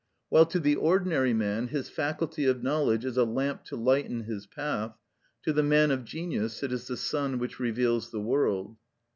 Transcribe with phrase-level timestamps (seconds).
[0.29, 4.47] While to the ordinary man his faculty of knowledge is a lamp to lighten his
[4.47, 4.97] path,
[5.43, 8.77] to the man of genius it is the sun which reveals the world.